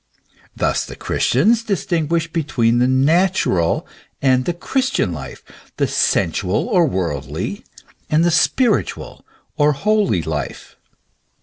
[0.55, 3.85] Thus the Christians dis tinguish between the natural
[4.19, 5.43] and the Christian life,
[5.77, 7.63] the sensual or worldly
[8.09, 9.23] and the spiritual
[9.57, 10.75] or holy life.